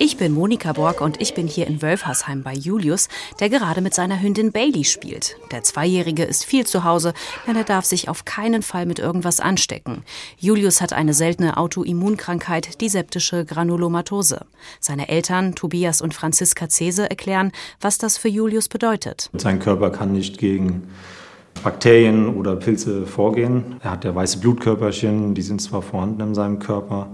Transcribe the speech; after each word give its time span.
Ich 0.00 0.16
bin 0.16 0.32
Monika 0.32 0.74
Borg 0.74 1.00
und 1.00 1.20
ich 1.20 1.34
bin 1.34 1.48
hier 1.48 1.66
in 1.66 1.82
Wölfersheim 1.82 2.44
bei 2.44 2.52
Julius, 2.52 3.08
der 3.40 3.48
gerade 3.48 3.80
mit 3.80 3.94
seiner 3.94 4.22
Hündin 4.22 4.52
Bailey 4.52 4.84
spielt. 4.84 5.36
Der 5.50 5.64
Zweijährige 5.64 6.22
ist 6.22 6.44
viel 6.44 6.64
zu 6.64 6.84
Hause, 6.84 7.14
denn 7.48 7.56
er 7.56 7.64
darf 7.64 7.84
sich 7.84 8.08
auf 8.08 8.24
keinen 8.24 8.62
Fall 8.62 8.86
mit 8.86 9.00
irgendwas 9.00 9.40
anstecken. 9.40 10.04
Julius 10.38 10.80
hat 10.80 10.92
eine 10.92 11.14
seltene 11.14 11.56
Autoimmunkrankheit, 11.56 12.80
die 12.80 12.88
septische 12.88 13.44
Granulomatose. 13.44 14.46
Seine 14.78 15.08
Eltern, 15.08 15.56
Tobias 15.56 16.00
und 16.00 16.14
Franziska 16.14 16.68
Zese, 16.68 17.10
erklären, 17.10 17.50
was 17.80 17.98
das 17.98 18.18
für 18.18 18.28
Julius 18.28 18.68
bedeutet. 18.68 19.30
Sein 19.36 19.58
Körper 19.58 19.90
kann 19.90 20.12
nicht 20.12 20.38
gegen 20.38 20.84
Bakterien 21.64 22.36
oder 22.36 22.54
Pilze 22.54 23.04
vorgehen. 23.04 23.80
Er 23.82 23.90
hat 23.90 24.04
ja 24.04 24.14
weiße 24.14 24.38
Blutkörperchen, 24.38 25.34
die 25.34 25.42
sind 25.42 25.60
zwar 25.60 25.82
vorhanden 25.82 26.20
in 26.20 26.34
seinem 26.36 26.60
Körper, 26.60 27.08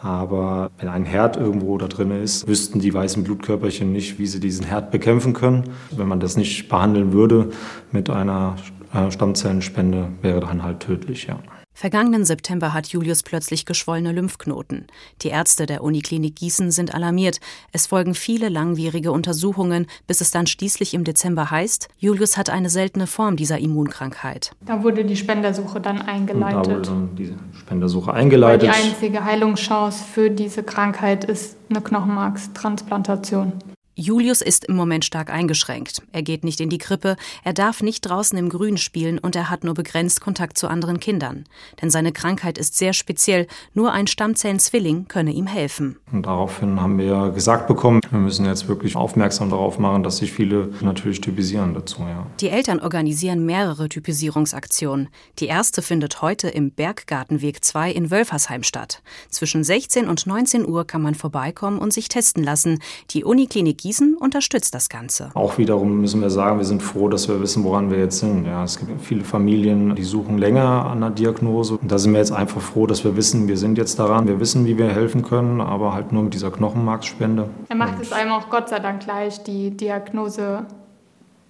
aber 0.00 0.70
wenn 0.78 0.88
ein 0.88 1.04
Herd 1.04 1.36
irgendwo 1.36 1.76
da 1.78 1.88
drin 1.88 2.10
ist, 2.10 2.46
wüssten 2.46 2.80
die 2.80 2.94
weißen 2.94 3.24
Blutkörperchen 3.24 3.92
nicht, 3.92 4.18
wie 4.18 4.26
sie 4.26 4.40
diesen 4.40 4.64
Herd 4.64 4.90
bekämpfen 4.90 5.32
können. 5.32 5.64
Wenn 5.90 6.08
man 6.08 6.20
das 6.20 6.36
nicht 6.36 6.68
behandeln 6.68 7.12
würde 7.12 7.50
mit 7.90 8.08
einer 8.08 8.56
äh, 8.94 9.10
Stammzellenspende, 9.10 10.08
wäre 10.22 10.40
dann 10.40 10.62
halt 10.62 10.80
tödlich, 10.80 11.26
ja. 11.26 11.38
Vergangenen 11.78 12.24
September 12.24 12.74
hat 12.74 12.88
Julius 12.88 13.22
plötzlich 13.22 13.64
geschwollene 13.64 14.10
Lymphknoten. 14.10 14.88
Die 15.22 15.28
Ärzte 15.28 15.64
der 15.64 15.84
Uniklinik 15.84 16.34
Gießen 16.34 16.72
sind 16.72 16.92
alarmiert. 16.92 17.38
Es 17.70 17.86
folgen 17.86 18.16
viele 18.16 18.48
langwierige 18.48 19.12
Untersuchungen, 19.12 19.86
bis 20.08 20.20
es 20.20 20.32
dann 20.32 20.48
schließlich 20.48 20.92
im 20.92 21.04
Dezember 21.04 21.52
heißt, 21.52 21.86
Julius 21.98 22.36
hat 22.36 22.50
eine 22.50 22.68
seltene 22.68 23.06
Form 23.06 23.36
dieser 23.36 23.60
Immunkrankheit. 23.60 24.56
Da 24.66 24.82
wurde 24.82 25.04
die 25.04 25.14
Spendersuche 25.14 25.80
dann 25.80 26.02
eingeleitet. 26.02 26.56
Und 26.56 26.66
da 26.66 26.70
wurde 26.72 26.82
dann 26.82 27.14
diese 27.14 27.34
Spendersuche 27.56 28.12
eingeleitet. 28.12 28.68
Weil 28.68 28.82
die 28.82 28.88
einzige 28.88 29.24
Heilungschance 29.24 30.02
für 30.02 30.30
diese 30.30 30.64
Krankheit 30.64 31.26
ist 31.26 31.58
eine 31.70 31.80
Knochenmarkstransplantation. 31.80 33.52
Julius 34.00 34.42
ist 34.42 34.66
im 34.66 34.76
Moment 34.76 35.04
stark 35.04 35.28
eingeschränkt. 35.28 36.02
Er 36.12 36.22
geht 36.22 36.44
nicht 36.44 36.60
in 36.60 36.70
die 36.70 36.78
Krippe, 36.78 37.16
er 37.42 37.52
darf 37.52 37.82
nicht 37.82 38.02
draußen 38.02 38.38
im 38.38 38.48
Grün 38.48 38.76
spielen 38.76 39.18
und 39.18 39.34
er 39.34 39.50
hat 39.50 39.64
nur 39.64 39.74
begrenzt 39.74 40.20
Kontakt 40.20 40.56
zu 40.56 40.68
anderen 40.68 41.00
Kindern. 41.00 41.46
Denn 41.82 41.90
seine 41.90 42.12
Krankheit 42.12 42.58
ist 42.58 42.78
sehr 42.78 42.92
speziell, 42.92 43.48
nur 43.74 43.90
ein 43.90 44.06
Stammzellenzwilling 44.06 45.08
könne 45.08 45.32
ihm 45.32 45.48
helfen. 45.48 45.96
Und 46.12 46.26
daraufhin 46.26 46.80
haben 46.80 46.96
wir 46.96 47.30
gesagt 47.30 47.66
bekommen, 47.66 48.00
wir 48.08 48.20
müssen 48.20 48.46
jetzt 48.46 48.68
wirklich 48.68 48.94
aufmerksam 48.94 49.50
darauf 49.50 49.80
machen, 49.80 50.04
dass 50.04 50.18
sich 50.18 50.30
viele 50.30 50.72
natürlich 50.80 51.20
typisieren 51.20 51.74
dazu. 51.74 52.02
Ja. 52.02 52.24
Die 52.40 52.50
Eltern 52.50 52.78
organisieren 52.78 53.44
mehrere 53.44 53.88
Typisierungsaktionen. 53.88 55.08
Die 55.40 55.46
erste 55.46 55.82
findet 55.82 56.22
heute 56.22 56.46
im 56.46 56.70
Berggartenweg 56.70 57.64
2 57.64 57.90
in 57.90 58.12
Wölfersheim 58.12 58.62
statt. 58.62 59.02
Zwischen 59.28 59.64
16 59.64 60.06
und 60.06 60.24
19 60.24 60.68
Uhr 60.68 60.86
kann 60.86 61.02
man 61.02 61.16
vorbeikommen 61.16 61.80
und 61.80 61.92
sich 61.92 62.06
testen 62.06 62.44
lassen. 62.44 62.78
Die 63.10 63.24
Uniklinik 63.24 63.87
Gießen 63.88 64.18
unterstützt 64.18 64.74
das 64.74 64.90
Ganze. 64.90 65.30
Auch 65.32 65.56
wiederum 65.56 66.02
müssen 66.02 66.20
wir 66.20 66.28
sagen, 66.28 66.58
wir 66.58 66.66
sind 66.66 66.82
froh, 66.82 67.08
dass 67.08 67.26
wir 67.26 67.40
wissen, 67.40 67.64
woran 67.64 67.90
wir 67.90 67.96
jetzt 67.96 68.18
sind. 68.18 68.44
Ja, 68.44 68.62
es 68.62 68.78
gibt 68.78 69.00
viele 69.00 69.24
Familien, 69.24 69.94
die 69.94 70.04
suchen 70.04 70.36
länger 70.36 70.84
an 70.84 71.00
der 71.00 71.08
Diagnose. 71.08 71.78
Und 71.78 71.90
da 71.90 71.96
sind 71.96 72.12
wir 72.12 72.18
jetzt 72.18 72.32
einfach 72.32 72.60
froh, 72.60 72.86
dass 72.86 73.02
wir 73.04 73.16
wissen, 73.16 73.48
wir 73.48 73.56
sind 73.56 73.78
jetzt 73.78 73.98
daran. 73.98 74.28
Wir 74.28 74.40
wissen, 74.40 74.66
wie 74.66 74.76
wir 74.76 74.90
helfen 74.90 75.22
können, 75.22 75.62
aber 75.62 75.94
halt 75.94 76.12
nur 76.12 76.22
mit 76.22 76.34
dieser 76.34 76.50
Knochenmarksspende. 76.50 77.48
Er 77.70 77.76
macht 77.76 77.98
es 78.02 78.12
einem 78.12 78.32
auch 78.32 78.50
Gott 78.50 78.68
sei 78.68 78.78
Dank 78.78 79.00
gleich, 79.00 79.42
die 79.42 79.70
Diagnose 79.70 80.66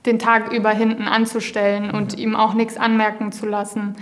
den 0.06 0.20
Tag 0.20 0.52
über 0.52 0.70
hinten 0.70 1.08
anzustellen 1.08 1.90
und 1.90 2.16
ihm 2.16 2.36
auch 2.36 2.54
nichts 2.54 2.76
anmerken 2.76 3.32
zu 3.32 3.46
lassen 3.46 3.96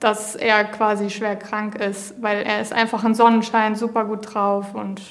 dass 0.00 0.36
er 0.36 0.62
quasi 0.62 1.10
schwer 1.10 1.34
krank 1.34 1.74
ist, 1.74 2.22
weil 2.22 2.42
er 2.42 2.60
ist 2.60 2.72
einfach 2.72 3.02
ein 3.02 3.16
Sonnenschein, 3.16 3.74
super 3.74 4.04
gut 4.04 4.32
drauf 4.32 4.72
und 4.76 5.02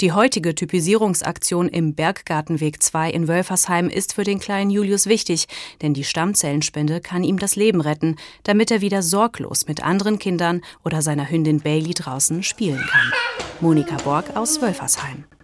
die 0.00 0.12
heutige 0.12 0.54
Typisierungsaktion 0.54 1.68
im 1.68 1.94
Berggartenweg 1.94 2.82
2 2.82 3.10
in 3.10 3.28
Wölfersheim 3.28 3.88
ist 3.88 4.14
für 4.14 4.24
den 4.24 4.40
kleinen 4.40 4.70
Julius 4.70 5.06
wichtig, 5.06 5.46
denn 5.82 5.94
die 5.94 6.04
Stammzellenspende 6.04 7.00
kann 7.00 7.22
ihm 7.22 7.38
das 7.38 7.56
Leben 7.56 7.80
retten, 7.80 8.16
damit 8.42 8.70
er 8.70 8.80
wieder 8.80 9.02
sorglos 9.02 9.68
mit 9.68 9.82
anderen 9.82 10.18
Kindern 10.18 10.62
oder 10.84 11.02
seiner 11.02 11.30
Hündin 11.30 11.60
Bailey 11.60 11.94
draußen 11.94 12.42
spielen 12.42 12.84
kann. 12.90 13.12
Monika 13.60 13.96
Borg 13.98 14.36
aus 14.36 14.60
Wölfersheim 14.60 15.24